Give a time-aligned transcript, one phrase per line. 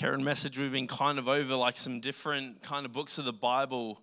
[0.00, 3.34] Karen message, we've been kind of over like some different kind of books of the
[3.34, 4.00] Bible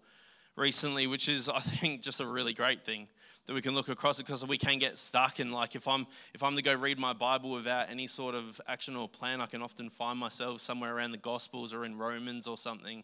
[0.56, 3.08] recently, which is, I think, just a really great thing
[3.48, 6.06] that we can look across because we can get stuck and like if I'm
[6.36, 9.48] if I'm to go read my Bible without any sort of action or plan, I
[9.48, 13.04] can often find myself somewhere around the Gospels or in Romans or something.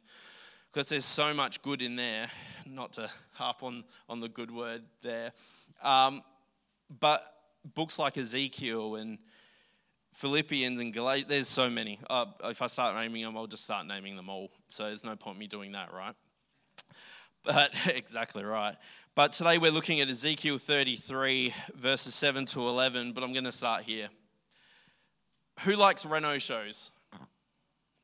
[0.71, 2.27] Because there's so much good in there,
[2.67, 5.31] not to harp on, on the good word there.
[5.81, 6.21] Um,
[6.99, 7.23] but
[7.73, 9.17] books like Ezekiel and
[10.13, 11.99] Philippians and Galatians, there's so many.
[12.09, 14.51] Uh, if I start naming them, I'll just start naming them all.
[14.67, 16.13] So there's no point me doing that, right?
[17.43, 18.75] But exactly right.
[19.15, 23.51] But today we're looking at Ezekiel 33, verses 7 to 11, but I'm going to
[23.51, 24.09] start here.
[25.61, 26.91] Who likes Reno shows?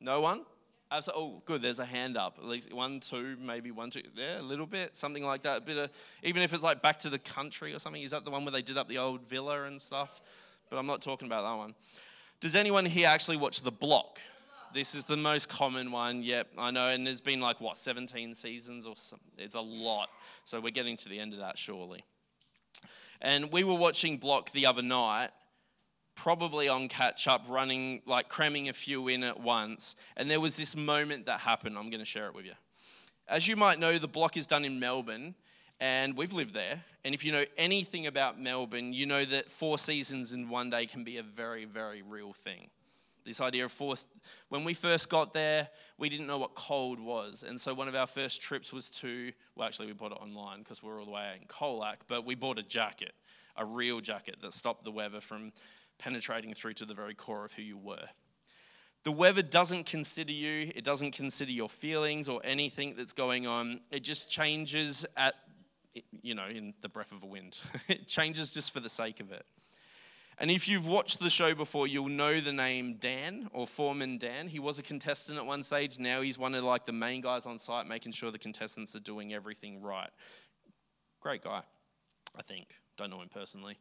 [0.02, 0.45] No one?
[0.91, 1.62] Oh, good.
[1.62, 2.38] There's a hand up.
[2.39, 4.02] At least one, two, maybe one, two.
[4.16, 5.59] There, a little bit, something like that.
[5.59, 5.91] A bit of,
[6.23, 8.02] even if it's like back to the country or something.
[8.02, 10.22] Is that the one where they did up the old villa and stuff?
[10.70, 11.76] But I'm not talking about that one.
[12.41, 14.20] Does anyone here actually watch The Block?
[14.73, 16.22] This is the most common one.
[16.22, 16.90] Yep, I know.
[16.90, 19.28] And there's been like, what, 17 seasons or something?
[19.38, 20.09] It's a lot.
[20.45, 22.03] So we're getting to the end of that surely.
[23.22, 25.30] And we were watching Block the other night,
[26.16, 29.95] probably on catch up, running, like cramming a few in at once.
[30.16, 31.78] And there was this moment that happened.
[31.78, 32.54] I'm going to share it with you.
[33.28, 35.36] As you might know, the block is done in Melbourne,
[35.80, 36.83] and we've lived there.
[37.05, 40.86] And if you know anything about Melbourne, you know that four seasons in one day
[40.86, 42.69] can be a very, very real thing.
[43.25, 43.95] This idea of four,
[44.49, 47.44] when we first got there, we didn't know what cold was.
[47.47, 50.59] And so one of our first trips was to, well, actually, we bought it online
[50.59, 53.14] because we're all the way in Colac, but we bought a jacket,
[53.55, 55.52] a real jacket that stopped the weather from
[55.99, 58.08] penetrating through to the very core of who you were.
[59.03, 63.80] The weather doesn't consider you, it doesn't consider your feelings or anything that's going on.
[63.91, 65.36] It just changes at
[66.22, 67.58] you know, in the breath of a wind.
[67.88, 69.45] it changes just for the sake of it.
[70.42, 74.47] And if you've watched the show before, you'll know the name Dan or Foreman Dan.
[74.47, 76.00] He was a contestant at one stage.
[76.00, 79.02] Now he's one of like the main guys on site, making sure the contestants are
[79.02, 80.09] doing everything right.
[81.20, 81.61] Great guy,
[82.38, 82.76] I think.
[82.98, 83.77] Don't know him personally.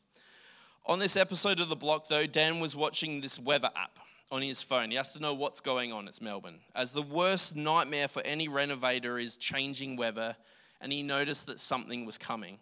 [0.87, 3.99] On this episode of The Block, though, Dan was watching this weather app
[4.33, 4.91] on his phone.
[4.91, 6.09] He has to know what's going on.
[6.09, 6.61] It's Melbourne.
[6.75, 10.37] As the worst nightmare for any renovator is changing weather,
[10.81, 12.59] and he noticed that something was coming.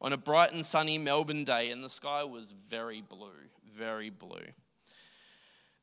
[0.00, 3.32] On a bright and sunny Melbourne day, and the sky was very blue,
[3.72, 4.46] very blue.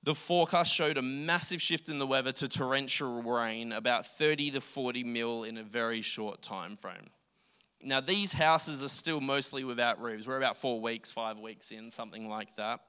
[0.04, 4.62] The forecast showed a massive shift in the weather to torrential rain, about 30 to
[4.62, 7.10] 40 mil in a very short time frame.
[7.86, 10.28] Now, these houses are still mostly without roofs.
[10.28, 12.80] We're about four weeks, five weeks in, something like that.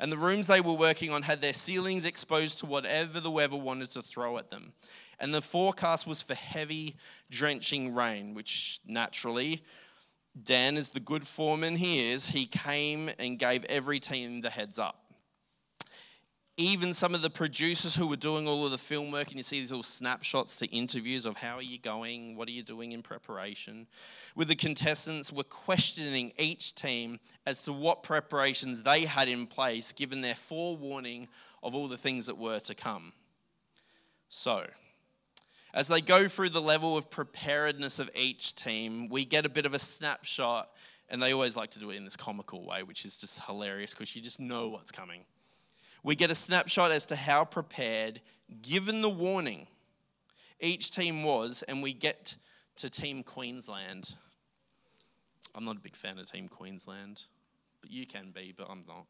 [0.00, 3.56] And the rooms they were working on had their ceilings exposed to whatever the weather
[3.56, 4.72] wanted to throw at them.
[5.20, 6.94] And the forecast was for heavy,
[7.30, 9.62] drenching rain, which naturally,
[10.42, 14.78] Dan, as the good foreman he is, he came and gave every team the heads
[14.78, 15.05] up.
[16.58, 19.42] Even some of the producers who were doing all of the film work, and you
[19.42, 22.92] see these little snapshots to interviews of how are you going, what are you doing
[22.92, 23.86] in preparation,
[24.34, 29.92] with the contestants were questioning each team as to what preparations they had in place
[29.92, 31.28] given their forewarning
[31.62, 33.12] of all the things that were to come.
[34.30, 34.66] So,
[35.74, 39.66] as they go through the level of preparedness of each team, we get a bit
[39.66, 40.70] of a snapshot,
[41.10, 43.92] and they always like to do it in this comical way, which is just hilarious
[43.92, 45.26] because you just know what's coming.
[46.06, 48.20] We get a snapshot as to how prepared,
[48.62, 49.66] given the warning,
[50.60, 52.36] each team was, and we get
[52.76, 54.14] to Team Queensland.
[55.52, 57.24] I'm not a big fan of Team Queensland,
[57.80, 59.06] but you can be, but I'm not.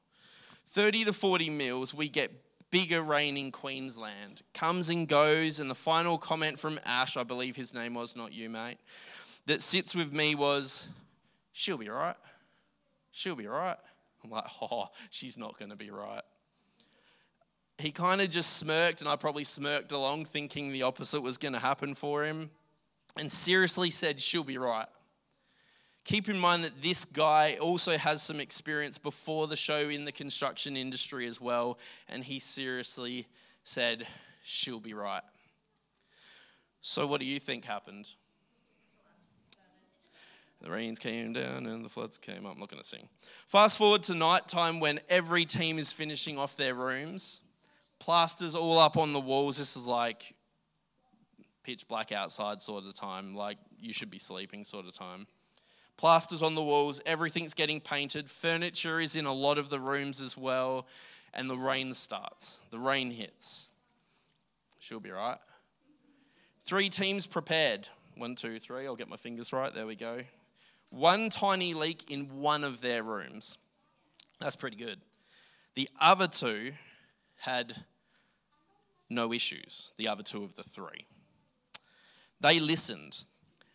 [0.68, 2.32] 30 to 40 mils, we get
[2.70, 4.40] bigger rain in Queensland.
[4.54, 8.32] Comes and goes, and the final comment from Ash, I believe his name was, not
[8.32, 8.78] you, mate,
[9.44, 10.88] that sits with me was,
[11.52, 12.16] she'll be right.
[13.10, 13.76] She'll be right.
[14.24, 16.22] I'm like, oh, she's not going to be right.
[17.78, 21.53] He kind of just smirked, and I probably smirked along, thinking the opposite was going
[21.53, 22.50] to happen for him,
[23.19, 24.87] and seriously said, she'll be right.
[26.04, 30.12] Keep in mind that this guy also has some experience before the show in the
[30.12, 31.78] construction industry as well,
[32.09, 33.26] and he seriously
[33.64, 34.06] said,
[34.48, 35.25] She'll be right.
[36.81, 38.08] So, what do you think happened?
[40.62, 42.55] The rains came down and the floods came up.
[42.55, 43.08] I'm not going to sing.
[43.46, 47.40] Fast forward to nighttime when every team is finishing off their rooms.
[48.06, 49.58] Plasters all up on the walls.
[49.58, 50.35] This is like
[51.64, 55.26] pitch black outside sort of time, like you should be sleeping sort of time
[55.97, 60.23] plasters on the walls, everything's getting painted, furniture is in a lot of the rooms
[60.23, 60.87] as well,
[61.35, 62.61] and the rain starts.
[62.70, 63.69] The rain hits.
[64.79, 65.38] She'll be right.
[66.64, 67.88] Three teams prepared.
[68.17, 68.87] One, two, three.
[68.87, 69.73] I'll get my fingers right.
[69.73, 70.20] There we go.
[70.91, 73.59] One tiny leak in one of their rooms.
[74.41, 75.00] That's pretty good.
[75.75, 76.73] The other two
[77.38, 77.75] had
[79.08, 81.06] no issues, the other two of the three.
[82.41, 83.25] They listened.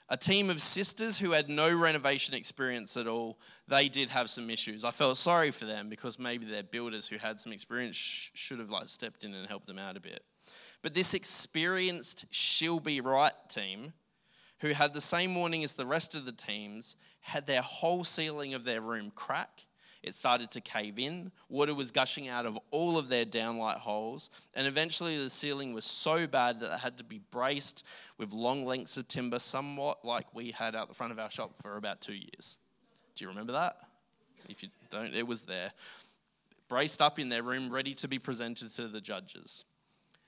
[0.10, 4.50] A team of sisters who had no renovation experience at all, they did have some
[4.50, 4.84] issues.
[4.84, 8.70] I felt sorry for them because maybe their builders who had some experience should have
[8.70, 10.24] like stepped in and helped them out a bit.
[10.82, 13.94] But this experienced She'll Be Right team,
[14.60, 18.54] who had the same warning as the rest of the teams, had their whole ceiling
[18.54, 19.66] of their room crack
[20.04, 21.32] it started to cave in.
[21.48, 24.30] Water was gushing out of all of their downlight holes.
[24.56, 27.86] And eventually, the ceiling was so bad that it had to be braced
[28.18, 31.54] with long lengths of timber, somewhat like we had out the front of our shop
[31.62, 32.58] for about two years.
[33.16, 33.78] Do you remember that?
[34.50, 35.72] If you don't, it was there.
[36.68, 39.66] Braced up in their room, ready to be presented to the judges.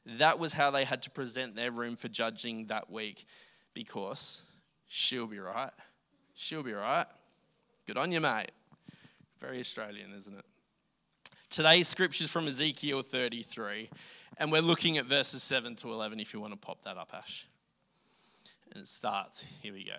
[0.06, 3.25] That was how they had to present their room for judging that week
[3.74, 4.44] because
[4.88, 5.72] she'll be right.
[6.36, 7.06] She'll be right.
[7.88, 8.52] Good on you, mate.
[9.44, 10.45] Very Australian, isn't it?
[11.50, 13.90] Today's scripture is from Ezekiel 33,
[14.38, 17.10] and we're looking at verses 7 to 11 if you want to pop that up,
[17.13, 17.45] Ash.
[18.72, 19.98] And it starts, here we go.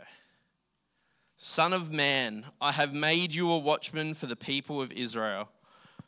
[1.37, 5.50] Son of man, I have made you a watchman for the people of Israel.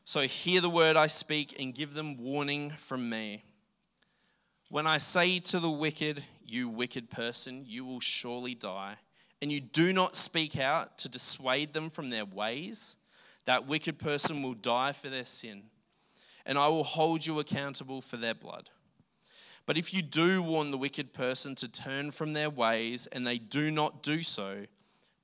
[0.06, 3.44] So hear the word I speak and give them warning from me.
[4.70, 8.94] When I say to the wicked, You wicked person, you will surely die,
[9.42, 12.96] and you do not speak out to dissuade them from their ways,
[13.46, 15.64] that wicked person will die for their sin,
[16.44, 18.70] and I will hold you accountable for their blood.
[19.64, 23.38] But if you do warn the wicked person to turn from their ways and they
[23.38, 24.66] do not do so,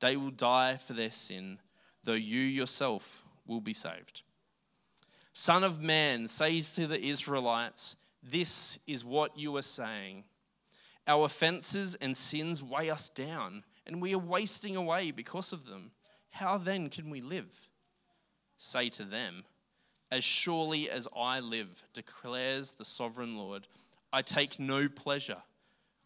[0.01, 1.59] they will die for their sin,
[2.03, 4.23] though you yourself will be saved.
[5.33, 10.25] Son of man says to the Israelites, This is what you are saying.
[11.07, 15.93] Our offenses and sins weigh us down, and we are wasting away because of them.
[16.31, 17.69] How then can we live?
[18.63, 19.45] Say to them,
[20.11, 23.67] As surely as I live, declares the sovereign Lord,
[24.13, 25.43] I take no pleasure.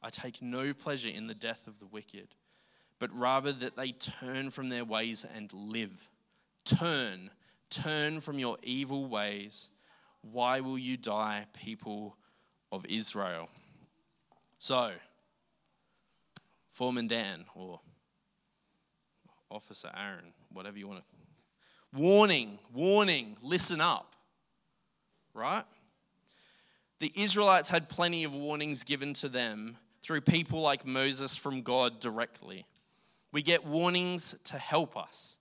[0.02, 2.28] I take no pleasure in the death of the wicked,
[2.98, 6.08] but rather that they turn from their ways and live.
[6.64, 7.30] Turn,
[7.70, 9.70] turn from your evil ways.
[10.22, 12.16] Why will you die, people
[12.72, 13.48] of Israel?
[14.58, 14.92] So,
[16.70, 17.80] Foreman Dan or
[19.50, 21.15] Officer Aaron, whatever you want to
[21.96, 24.14] Warning, warning, listen up.
[25.32, 25.64] Right?
[26.98, 32.00] The Israelites had plenty of warnings given to them through people like Moses from God
[32.00, 32.66] directly.
[33.32, 35.38] We get warnings to help us,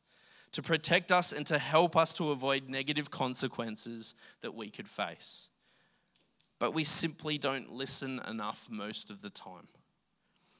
[0.53, 5.49] to protect us, and to help us to avoid negative consequences that we could face.
[6.57, 9.67] But we simply don't listen enough most of the time.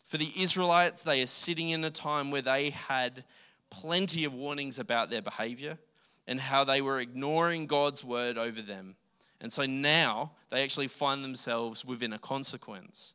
[0.06, 3.24] For the Israelites, they are sitting in a time where they had
[3.70, 5.78] plenty of warnings about their behavior
[6.28, 8.96] and how they were ignoring God's word over them.
[9.42, 13.14] And so now they actually find themselves within a consequence.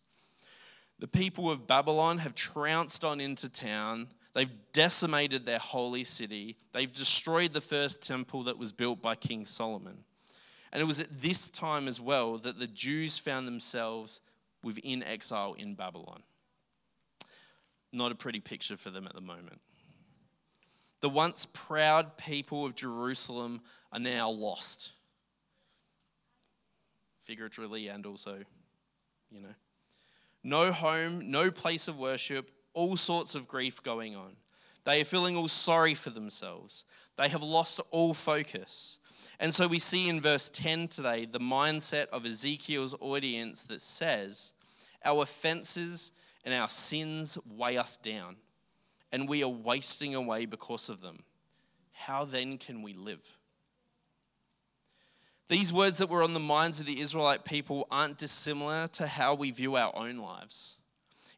[0.99, 4.09] The people of Babylon have trounced on into town.
[4.35, 6.57] They've decimated their holy city.
[6.73, 10.05] They've destroyed the first temple that was built by King Solomon.
[10.73, 14.21] And it was at this time as well that the Jews found themselves
[14.63, 16.23] within exile in Babylon.
[17.93, 19.61] Not a pretty picture for them at the moment.
[21.01, 23.63] The once proud people of Jerusalem
[23.93, 24.93] are now lost.
[27.21, 28.39] Figuratively and also,
[29.31, 29.55] you know.
[30.43, 34.37] No home, no place of worship, all sorts of grief going on.
[34.85, 36.85] They are feeling all sorry for themselves.
[37.17, 38.99] They have lost all focus.
[39.39, 44.53] And so we see in verse 10 today the mindset of Ezekiel's audience that says,
[45.05, 46.13] Our offenses
[46.45, 48.37] and our sins weigh us down
[49.13, 51.25] and we are wasting away because of them.
[51.93, 53.39] How then can we live?
[55.49, 59.35] These words that were on the minds of the Israelite people aren't dissimilar to how
[59.35, 60.79] we view our own lives.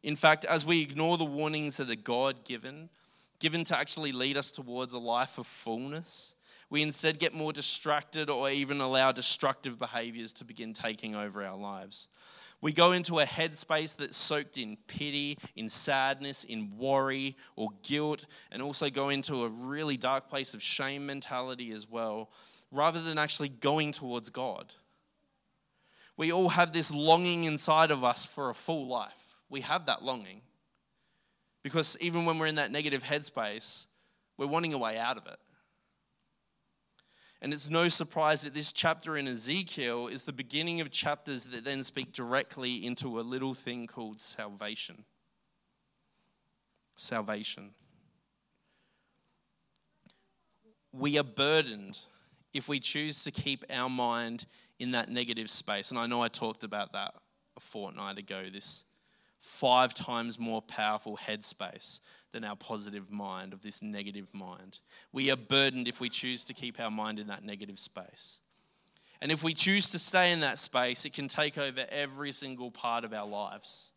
[0.03, 2.89] In fact, as we ignore the warnings that are God given,
[3.39, 6.35] given to actually lead us towards a life of fullness,
[6.69, 11.57] we instead get more distracted or even allow destructive behaviors to begin taking over our
[11.57, 12.07] lives.
[12.63, 18.25] We go into a headspace that's soaked in pity, in sadness, in worry or guilt,
[18.53, 22.29] and also go into a really dark place of shame mentality as well,
[22.71, 24.73] rather than actually going towards God.
[26.15, 29.35] We all have this longing inside of us for a full life.
[29.49, 30.39] We have that longing.
[31.63, 33.87] Because even when we're in that negative headspace,
[34.37, 35.37] we're wanting a way out of it.
[37.43, 41.65] And it's no surprise that this chapter in Ezekiel is the beginning of chapters that
[41.65, 45.03] then speak directly into a little thing called salvation.
[46.95, 47.71] Salvation.
[50.93, 51.99] We are burdened
[52.53, 54.45] if we choose to keep our mind
[54.79, 55.91] in that negative space.
[55.91, 57.13] And I know I talked about that
[57.57, 58.85] a fortnight ago, this
[59.39, 61.99] five times more powerful headspace
[62.33, 64.79] than our positive mind, of this negative mind.
[65.13, 68.41] We are burdened if we choose to keep our mind in that negative space.
[69.21, 72.71] And if we choose to stay in that space, it can take over every single
[72.71, 73.93] part of our lives.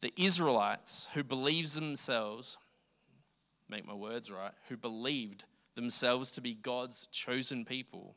[0.00, 2.56] The Israelites who believes themselves,
[3.68, 8.14] make my words right, who believed themselves to be God's chosen people,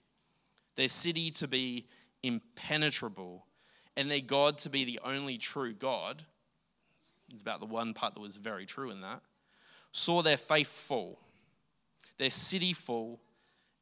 [0.75, 1.87] their city to be
[2.21, 3.47] impenetrable,
[3.97, 6.23] and their God to be the only true God,
[7.33, 9.21] it's about the one part that was very true in that,
[9.91, 11.19] saw their faith fall,
[12.17, 13.19] their city fall,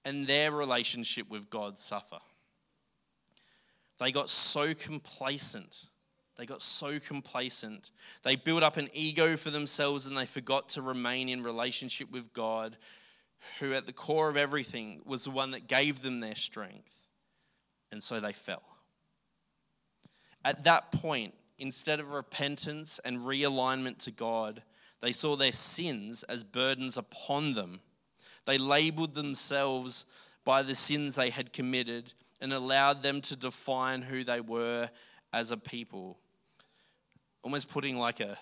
[0.05, 2.19] and their relationship with God suffer.
[3.99, 5.85] They got so complacent.
[6.37, 7.91] They got so complacent.
[8.23, 12.31] They built up an ego for themselves and they forgot to remain in relationship with
[12.31, 12.77] God,
[13.59, 17.07] who at the core of everything was the one that gave them their strength.
[17.91, 18.63] And so they fell.
[20.45, 24.63] At that point, instead of repentance and realignment to God,
[25.01, 27.81] they saw their sins as burdens upon them.
[28.45, 30.05] They labeled themselves
[30.43, 34.89] by the sins they had committed and allowed them to define who they were
[35.31, 36.17] as a people.
[37.43, 38.37] Almost putting like a,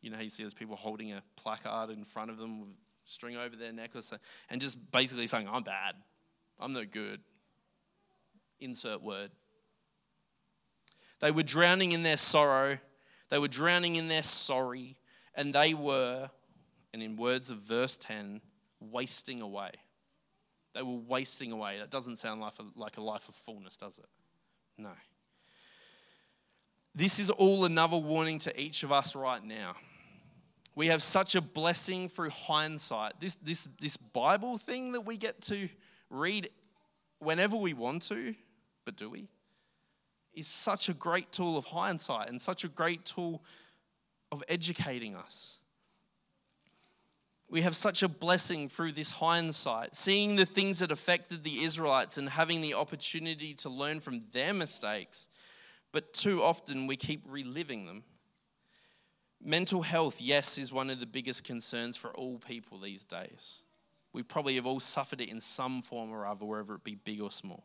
[0.00, 2.70] you know, you see those people holding a placard in front of them with
[3.06, 5.94] string over their neck or something, and just basically saying, I'm bad,
[6.58, 7.20] I'm no good.
[8.60, 9.30] Insert word.
[11.24, 12.76] They were drowning in their sorrow,
[13.30, 14.98] they were drowning in their sorry,
[15.34, 16.28] and they were,
[16.92, 18.42] and in words of verse 10,
[18.78, 19.70] wasting away.
[20.74, 21.78] They were wasting away.
[21.78, 24.04] That doesn't sound like a, like a life of fullness, does it?
[24.76, 24.90] No.
[26.94, 29.76] This is all another warning to each of us right now.
[30.74, 33.18] We have such a blessing through hindsight.
[33.18, 35.70] This, this, this Bible thing that we get to
[36.10, 36.50] read
[37.18, 38.34] whenever we want to,
[38.84, 39.30] but do we?
[40.34, 43.42] Is such a great tool of hindsight and such a great tool
[44.32, 45.58] of educating us.
[47.48, 52.18] We have such a blessing through this hindsight, seeing the things that affected the Israelites
[52.18, 55.28] and having the opportunity to learn from their mistakes.
[55.92, 58.02] But too often we keep reliving them.
[59.40, 63.62] Mental health, yes, is one of the biggest concerns for all people these days.
[64.12, 67.20] We probably have all suffered it in some form or other, wherever it be big
[67.20, 67.64] or small.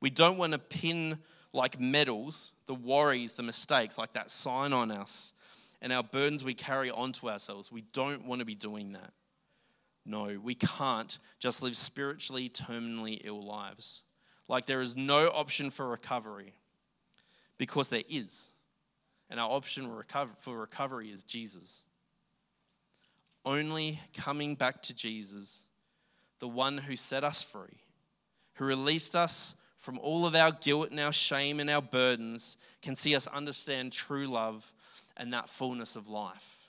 [0.00, 1.18] We don't want to pin
[1.52, 5.32] like medals the worries, the mistakes, like that sign on us
[5.80, 7.72] and our burdens we carry onto ourselves.
[7.72, 9.12] We don't want to be doing that.
[10.04, 14.04] No, we can't just live spiritually, terminally ill lives.
[14.48, 16.54] Like there is no option for recovery
[17.58, 18.50] because there is.
[19.30, 19.90] And our option
[20.36, 21.84] for recovery is Jesus.
[23.44, 25.66] Only coming back to Jesus,
[26.38, 27.82] the one who set us free,
[28.54, 32.96] who released us from all of our guilt and our shame and our burdens, can
[32.96, 34.72] see us understand true love
[35.16, 36.68] and that fullness of life.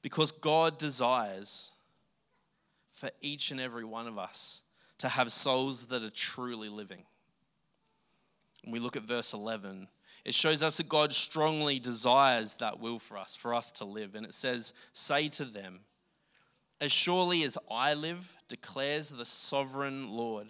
[0.00, 1.72] Because God desires
[2.90, 4.62] for each and every one of us
[4.98, 7.04] to have souls that are truly living.
[8.62, 9.88] When we look at verse 11,
[10.24, 14.14] it shows us that God strongly desires that will for us, for us to live.
[14.14, 15.80] And it says, Say to them,
[16.80, 20.46] As surely as I live, declares the sovereign Lord,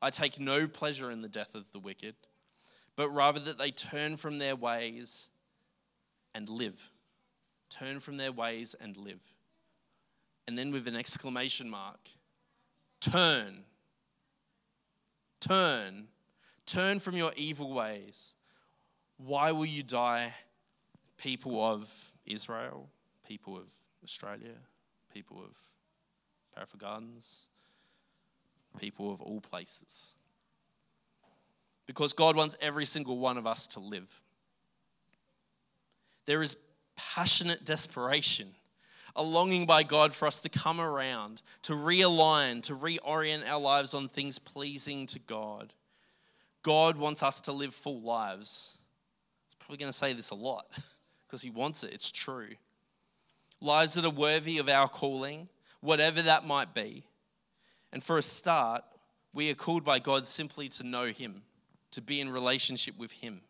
[0.00, 2.14] I take no pleasure in the death of the wicked,
[2.96, 5.28] but rather that they turn from their ways
[6.34, 6.90] and live.
[7.70, 9.20] Turn from their ways and live.
[10.46, 12.08] And then with an exclamation mark,
[13.00, 13.64] turn.
[15.40, 16.08] Turn.
[16.64, 18.34] Turn from your evil ways.
[19.18, 20.32] Why will you die,
[21.16, 22.88] people of Israel,
[23.26, 24.54] people of Australia,
[25.12, 25.56] people of
[26.56, 27.48] Parafield Gardens,
[28.78, 30.14] people of all places?
[31.86, 34.20] Because God wants every single one of us to live.
[36.26, 36.56] There is
[36.94, 38.48] passionate desperation,
[39.16, 43.94] a longing by God for us to come around, to realign, to reorient our lives
[43.94, 45.72] on things pleasing to God.
[46.62, 48.76] God wants us to live full lives.
[49.46, 50.66] He's probably going to say this a lot
[51.26, 52.48] because He wants it, it's true.
[53.62, 55.48] Lives that are worthy of our calling,
[55.80, 57.04] whatever that might be.
[57.92, 58.84] And for a start,
[59.32, 61.42] we are called by God simply to know Him,
[61.92, 63.40] to be in relationship with Him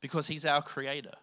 [0.00, 1.14] because He's our creator.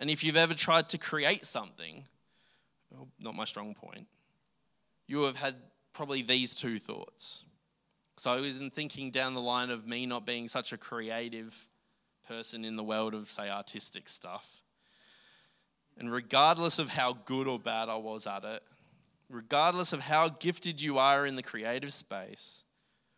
[0.00, 2.04] And if you've ever tried to create something,
[2.90, 4.06] well, not my strong point,
[5.06, 5.56] you have had
[5.92, 7.44] probably these two thoughts.
[8.16, 11.66] So I was in thinking down the line of me not being such a creative
[12.26, 14.62] person in the world of, say, artistic stuff.
[15.96, 18.62] And regardless of how good or bad I was at it,
[19.30, 22.64] regardless of how gifted you are in the creative space,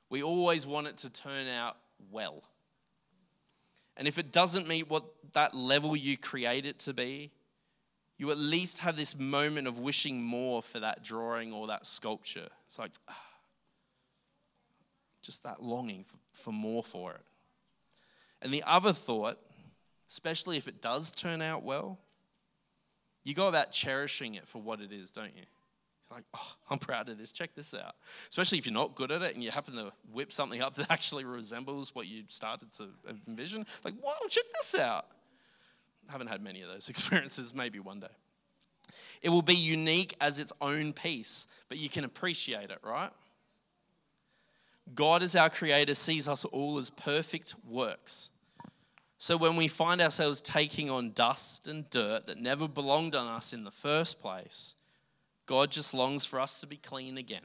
[0.09, 1.77] we always want it to turn out
[2.11, 2.43] well.
[3.97, 7.31] And if it doesn't meet what that level you create it to be,
[8.17, 12.49] you at least have this moment of wishing more for that drawing or that sculpture.
[12.67, 13.27] It's like, ah,
[15.23, 17.25] just that longing for, for more for it.
[18.43, 19.39] And the other thought,
[20.09, 21.99] especially if it does turn out well,
[23.23, 25.45] you go about cherishing it for what it is, don't you?
[26.11, 27.33] Like, oh, I'm proud of this.
[27.33, 27.95] Check this out.
[28.29, 30.91] Especially if you're not good at it and you happen to whip something up that
[30.91, 32.89] actually resembles what you started to
[33.29, 33.67] envision.
[33.85, 35.07] Like, wow, check this out.
[36.09, 38.07] I haven't had many of those experiences, maybe one day.
[39.23, 43.11] It will be unique as its own piece, but you can appreciate it, right?
[44.95, 48.31] God, as our creator, sees us all as perfect works.
[49.19, 53.53] So when we find ourselves taking on dust and dirt that never belonged on us
[53.53, 54.75] in the first place,
[55.47, 57.43] God just longs for us to be clean again.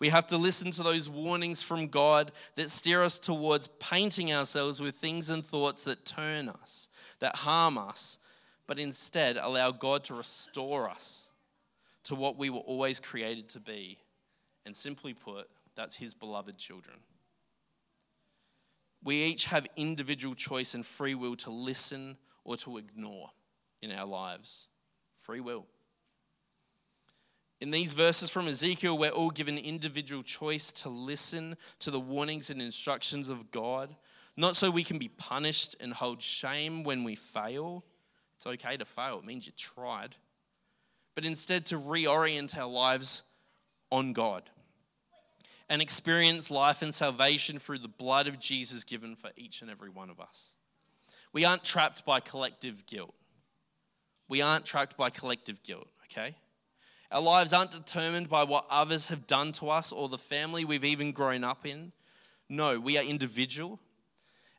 [0.00, 4.80] We have to listen to those warnings from God that steer us towards painting ourselves
[4.80, 6.88] with things and thoughts that turn us,
[7.18, 8.18] that harm us,
[8.66, 11.30] but instead allow God to restore us
[12.04, 13.98] to what we were always created to be.
[14.64, 16.98] And simply put, that's his beloved children.
[19.02, 23.30] We each have individual choice and free will to listen or to ignore
[23.80, 24.68] in our lives.
[25.14, 25.66] Free will.
[27.60, 32.50] In these verses from Ezekiel, we're all given individual choice to listen to the warnings
[32.50, 33.94] and instructions of God,
[34.36, 37.84] not so we can be punished and hold shame when we fail.
[38.36, 40.14] It's okay to fail, it means you tried.
[41.16, 43.24] But instead, to reorient our lives
[43.90, 44.44] on God
[45.68, 49.90] and experience life and salvation through the blood of Jesus given for each and every
[49.90, 50.54] one of us.
[51.32, 53.14] We aren't trapped by collective guilt.
[54.28, 56.36] We aren't trapped by collective guilt, okay?
[57.10, 60.84] Our lives aren't determined by what others have done to us or the family we've
[60.84, 61.92] even grown up in.
[62.48, 63.80] No, we are individual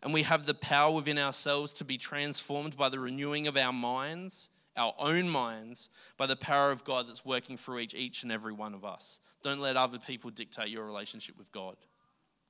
[0.01, 3.73] and we have the power within ourselves to be transformed by the renewing of our
[3.73, 8.31] minds, our own minds, by the power of God that's working through each, each and
[8.31, 9.19] every one of us.
[9.43, 11.75] Don't let other people dictate your relationship with God,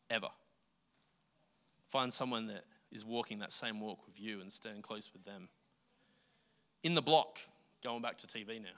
[0.09, 0.29] ever.
[1.87, 5.49] Find someone that is walking that same walk with you and stand close with them.
[6.83, 7.39] In the block,
[7.83, 8.69] going back to TV now.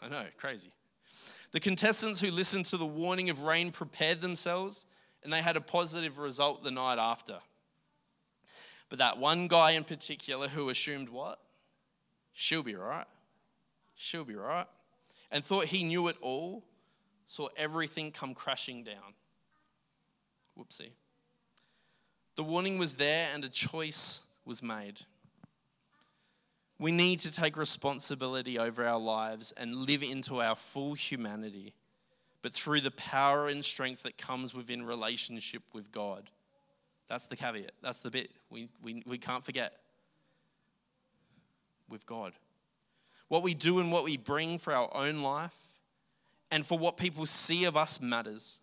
[0.00, 0.70] I know, crazy.
[1.52, 4.86] The contestants who listened to the warning of rain prepared themselves
[5.24, 7.38] and they had a positive result the night after.
[8.88, 11.38] But that one guy in particular who assumed what?
[12.32, 13.06] She'll be right.
[13.94, 14.66] She'll be right.
[15.32, 16.62] And thought he knew it all
[17.26, 19.14] saw everything come crashing down.
[20.56, 20.92] Whoopsie.
[22.36, 25.00] The warning was there and a choice was made.
[26.78, 31.72] We need to take responsibility over our lives and live into our full humanity,
[32.42, 36.28] but through the power and strength that comes within relationship with God.
[37.08, 37.72] That's the caveat.
[37.82, 39.74] That's the bit we, we, we can't forget.
[41.88, 42.32] With God.
[43.28, 45.80] What we do and what we bring for our own life
[46.50, 48.60] and for what people see of us matters.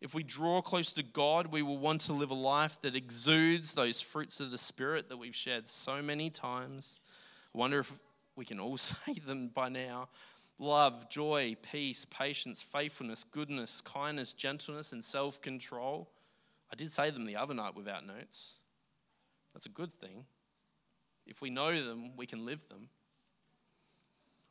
[0.00, 3.74] If we draw close to God, we will want to live a life that exudes
[3.74, 7.00] those fruits of the Spirit that we've shared so many times.
[7.56, 8.00] I wonder if
[8.36, 10.08] we can all say them by now
[10.58, 16.10] love, joy, peace, patience, faithfulness, goodness, kindness, gentleness, and self control.
[16.70, 18.56] I did say them the other night without notes.
[19.54, 20.26] That's a good thing.
[21.26, 22.88] If we know them, we can live them.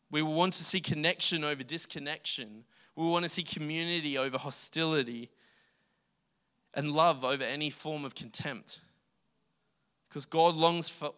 [0.10, 2.64] We will want to see connection over disconnection.
[2.96, 5.30] We will want to see community over hostility
[6.74, 8.80] and love over any form of contempt.
[10.08, 11.12] Because God longs for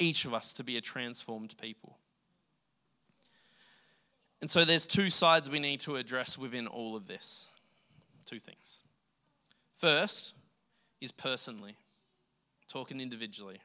[0.00, 1.98] each of us to be a transformed people.
[4.40, 7.50] And so there's two sides we need to address within all of this.
[8.24, 8.82] Two things.
[9.74, 10.34] First
[11.00, 11.76] is personally,
[12.68, 13.58] talking individually,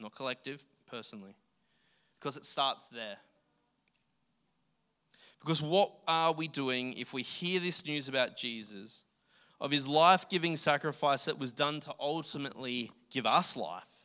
[0.00, 1.34] not collective, personally,
[2.18, 3.16] because it starts there.
[5.40, 9.04] Because what are we doing if we hear this news about Jesus,
[9.60, 13.95] of his life giving sacrifice that was done to ultimately give us life,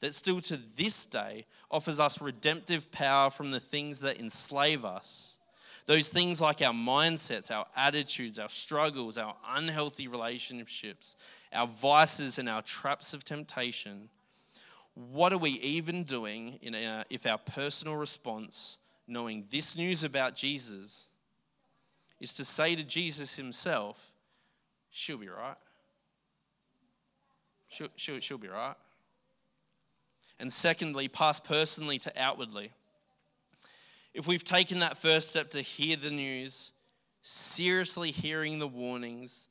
[0.00, 5.38] that still to this day offers us redemptive power from the things that enslave us?
[5.86, 11.16] Those things like our mindsets, our attitudes, our struggles, our unhealthy relationships,
[11.52, 14.08] our vices, and our traps of temptation.
[14.94, 20.34] What are we even doing our, uh, if our personal response knowing this news about
[20.34, 21.08] Jesus
[22.20, 24.12] is to say to Jesus himself,
[24.90, 25.56] she'll be right.
[27.68, 28.74] She'll, she'll, she'll be right.
[30.38, 32.72] And secondly, pass personally to outwardly.
[34.14, 36.72] if we've taken that first step to hear the news,
[37.20, 39.48] seriously hearing the warnings,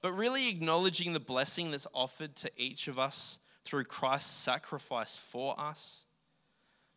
[0.00, 5.58] but really acknowledging the blessing that's offered to each of us through Christ's sacrifice for
[5.58, 6.04] us,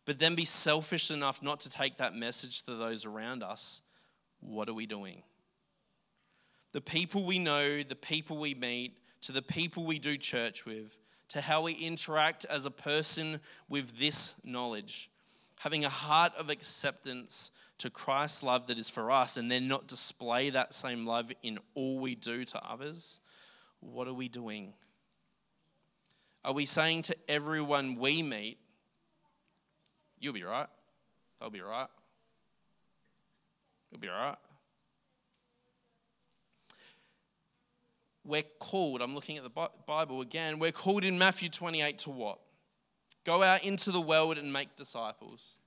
[0.04, 3.82] but then be selfish enough not to take that message to those around us,
[4.40, 5.22] what are we doing?
[6.72, 10.96] The people we know, the people we meet, to the people we do church with,
[11.32, 15.10] to how we interact as a person with this knowledge.
[15.60, 19.88] Having a heart of acceptance to Christ's love that is for us, and then not
[19.88, 23.18] display that same love in all we do to others.
[23.80, 24.74] What are we doing?
[26.44, 28.58] Are we saying to everyone we meet,
[30.20, 30.68] You'll be right?
[31.40, 31.88] They'll be right.
[33.90, 34.36] You'll be right.
[38.24, 42.38] We're called, I'm looking at the Bible again, we're called in Matthew 28 to what?
[43.24, 45.58] Go out into the world and make disciples.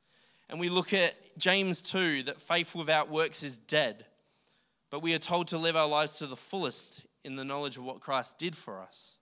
[0.50, 4.06] And we look at James 2 that faith without works is dead.
[4.90, 7.84] But we are told to live our lives to the fullest in the knowledge of
[7.84, 9.18] what Christ did for us.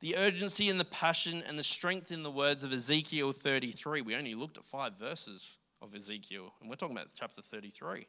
[0.00, 4.00] The urgency and the passion and the strength in the words of Ezekiel 33.
[4.00, 8.06] We only looked at five verses of Ezekiel, and we're talking about chapter 33.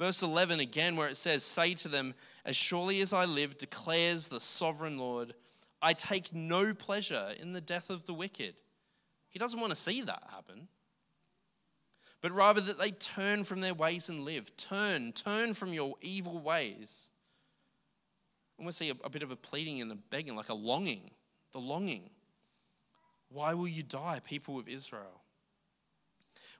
[0.00, 2.14] Verse 11 again, where it says, Say to them,
[2.46, 5.34] As surely as I live, declares the sovereign Lord,
[5.82, 8.54] I take no pleasure in the death of the wicked.
[9.28, 10.68] He doesn't want to see that happen,
[12.22, 14.56] but rather that they turn from their ways and live.
[14.56, 17.10] Turn, turn from your evil ways.
[18.56, 21.10] And we see a, a bit of a pleading and a begging, like a longing,
[21.52, 22.08] the longing.
[23.28, 25.19] Why will you die, people of Israel?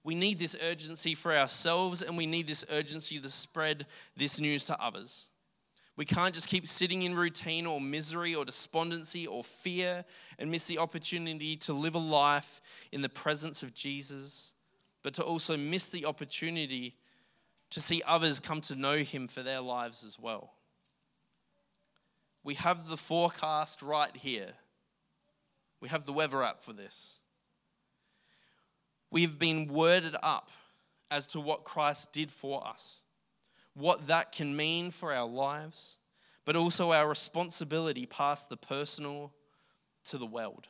[0.03, 3.87] We need this urgency for ourselves and we need this urgency to spread
[4.17, 5.29] this news to others.
[5.97, 10.05] We can't just keep sitting in routine or misery or despondency or fear
[10.39, 14.55] and miss the opportunity to live a life in the presence of Jesus,
[15.03, 16.97] but to also miss the opportunity
[17.69, 20.55] to see others come to know Him for their lives as well.
[22.43, 24.53] We have the forecast right here.
[25.81, 27.21] We have the weather app for this.
[29.11, 30.51] We've been worded up
[31.11, 33.03] as to what Christ did for us,
[33.75, 35.99] what that can mean for our lives,
[36.45, 39.33] but also our responsibility past the personal
[40.05, 40.69] to the world.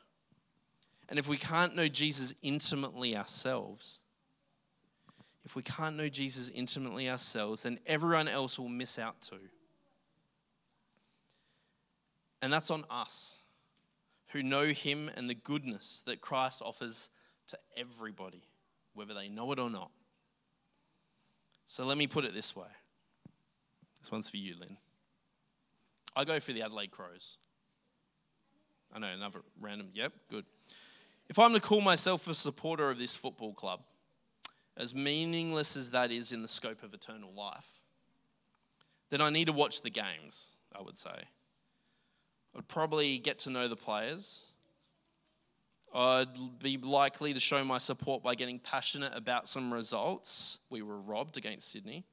[1.09, 4.01] And if we can't know Jesus intimately ourselves,
[5.45, 9.49] if we can't know Jesus intimately ourselves, then everyone else will miss out too.
[12.43, 13.43] And that's on us
[14.29, 17.11] who know him and the goodness that Christ offers
[17.51, 18.43] to everybody,
[18.95, 19.91] whether they know it or not.
[21.67, 22.67] So let me put it this way.
[24.01, 24.77] This one's for you, Lynn.
[26.17, 27.39] I go for the Adelaide Crows.
[28.93, 30.45] I know, another random, yep, good.
[31.29, 33.83] If I'm to call myself a supporter of this football club,
[34.77, 37.81] as meaningless as that is in the scope of eternal life,
[39.11, 41.25] then I need to watch the games, I would say.
[42.57, 44.50] I'd probably get to know the players.
[45.93, 50.59] I'd be likely to show my support by getting passionate about some results.
[50.71, 52.05] We were robbed against Sydney.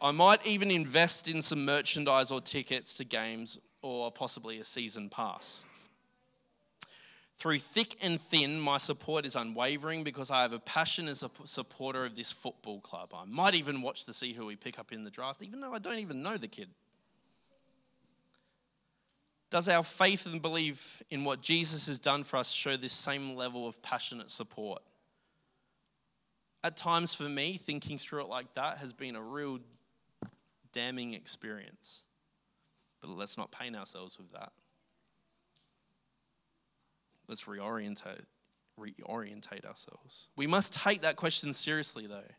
[0.00, 5.08] I might even invest in some merchandise or tickets to games or possibly a season
[5.08, 5.64] pass.
[7.38, 11.30] Through thick and thin, my support is unwavering because I have a passion as a
[11.44, 13.12] supporter of this football club.
[13.14, 15.72] I might even watch to see who we pick up in the draft, even though
[15.72, 16.70] I don't even know the kid.
[19.50, 23.36] Does our faith and belief in what Jesus has done for us show this same
[23.36, 24.82] level of passionate support?
[26.64, 29.60] At times, for me, thinking through it like that has been a real
[30.72, 32.04] damning experience.
[33.00, 34.52] But let's not pain ourselves with that.
[37.28, 38.24] Let's reorientate,
[38.80, 40.28] reorientate ourselves.
[40.36, 42.30] We must take that question seriously, though.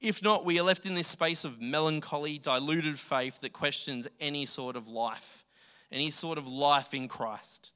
[0.00, 4.46] If not, we are left in this space of melancholy, diluted faith that questions any
[4.46, 5.44] sort of life
[5.92, 7.72] any sort of life in Christ.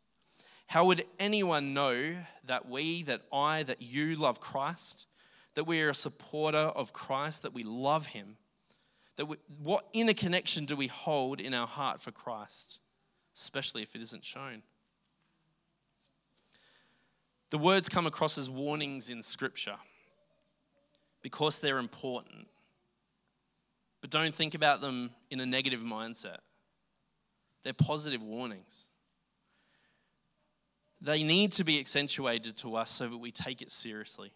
[0.66, 2.14] How would anyone know
[2.46, 5.06] that we, that I, that you love Christ,
[5.54, 8.36] that we are a supporter of Christ, that we love Him?
[9.16, 12.78] That we, what inner connection do we hold in our heart for Christ,
[13.36, 14.62] especially if it isn't shown?
[17.50, 19.76] The words come across as warnings in Scripture
[21.22, 22.48] because they're important.
[24.00, 26.38] But don't think about them in a negative mindset.
[27.64, 28.88] They're positive warnings.
[31.00, 34.32] They need to be accentuated to us so that we take it seriously.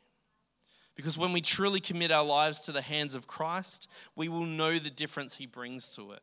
[0.96, 4.78] Because when we truly commit our lives to the hands of Christ, we will know
[4.78, 6.22] the difference He brings to it.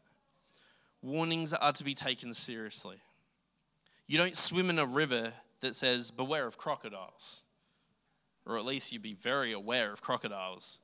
[1.01, 2.97] Warnings are to be taken seriously.
[4.07, 7.45] You don't swim in a river that says, Beware of crocodiles.
[8.45, 10.79] or at least you'd be very aware of crocodiles.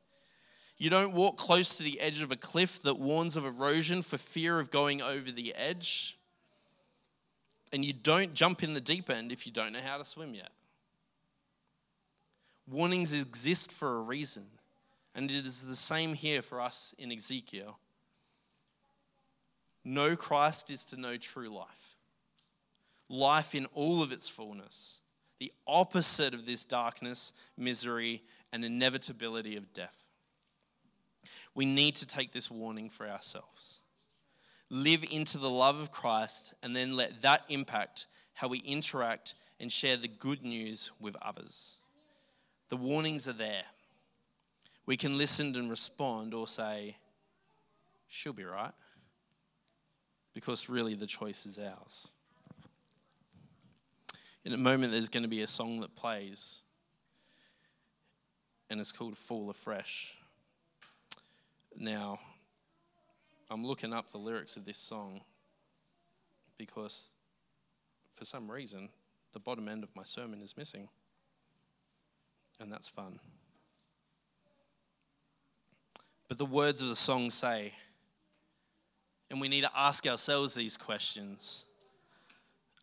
[0.81, 4.17] You don't walk close to the edge of a cliff that warns of erosion for
[4.17, 6.17] fear of going over the edge.
[7.71, 10.33] And you don't jump in the deep end if you don't know how to swim
[10.33, 10.49] yet.
[12.67, 14.45] Warnings exist for a reason.
[15.13, 17.77] And it is the same here for us in Ezekiel.
[19.85, 21.95] Know Christ is to know true life,
[23.07, 25.01] life in all of its fullness,
[25.39, 30.00] the opposite of this darkness, misery, and inevitability of death.
[31.53, 33.81] We need to take this warning for ourselves.
[34.69, 39.71] Live into the love of Christ and then let that impact how we interact and
[39.71, 41.77] share the good news with others.
[42.69, 43.63] The warnings are there.
[44.85, 46.97] We can listen and respond or say,
[48.07, 48.71] she'll be right.
[50.33, 52.11] Because really the choice is ours.
[54.43, 56.61] In a moment, there's going to be a song that plays,
[58.69, 60.15] and it's called Fall Afresh.
[61.77, 62.19] Now,
[63.49, 65.21] I'm looking up the lyrics of this song
[66.57, 67.11] because
[68.13, 68.89] for some reason
[69.33, 70.89] the bottom end of my sermon is missing.
[72.59, 73.19] And that's fun.
[76.27, 77.73] But the words of the song say,
[79.29, 81.65] and we need to ask ourselves these questions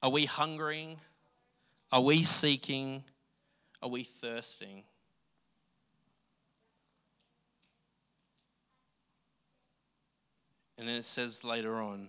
[0.02, 0.96] Are we hungering?
[1.92, 3.04] Are we seeking?
[3.82, 4.82] Are we thirsting?
[10.78, 12.08] And then it says later on,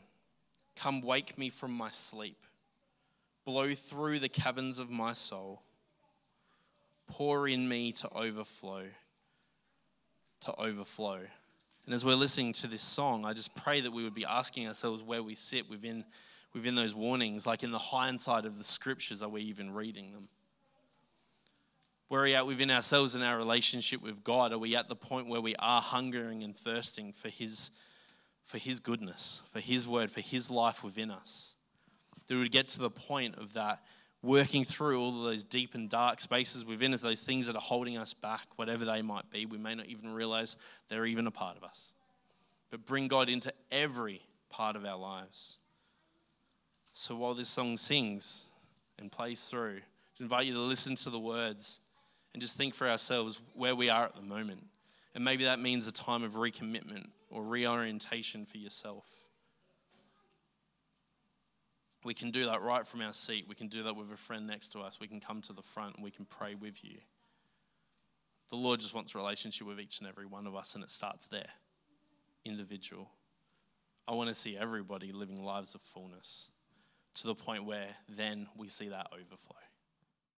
[0.75, 2.38] Come wake me from my sleep,
[3.43, 5.63] blow through the caverns of my soul,
[7.08, 8.84] pour in me to overflow,
[10.41, 11.19] to overflow.
[11.86, 14.67] And as we're listening to this song, I just pray that we would be asking
[14.67, 16.05] ourselves where we sit within,
[16.53, 20.29] within those warnings, like in the hindsight of the scriptures, are we even reading them?
[22.08, 24.53] Where are we at within ourselves and our relationship with God?
[24.53, 27.71] Are we at the point where we are hungering and thirsting for His?
[28.49, 31.55] For His goodness, for His word, for His life within us.
[32.25, 33.79] That we would get to the point of that
[34.23, 37.62] working through all of those deep and dark spaces within us, those things that are
[37.62, 39.45] holding us back, whatever they might be.
[39.45, 40.57] We may not even realize
[40.89, 41.93] they're even a part of us.
[42.71, 45.59] But bring God into every part of our lives.
[46.93, 48.47] So while this song sings
[48.97, 49.77] and plays through,
[50.19, 51.81] I invite you to listen to the words
[52.33, 54.65] and just think for ourselves where we are at the moment.
[55.13, 59.27] And maybe that means a time of recommitment or reorientation for yourself.
[62.03, 63.45] We can do that right from our seat.
[63.47, 64.99] We can do that with a friend next to us.
[64.99, 66.97] We can come to the front and we can pray with you.
[68.49, 70.91] The Lord just wants a relationship with each and every one of us, and it
[70.91, 71.49] starts there
[72.45, 73.11] individual.
[74.07, 76.49] I want to see everybody living lives of fullness
[77.15, 79.57] to the point where then we see that overflow.